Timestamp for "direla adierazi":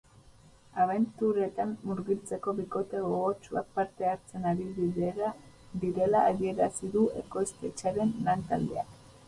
5.85-6.93